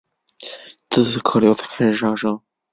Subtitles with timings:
[0.89, 2.41] 自此客流开始上升。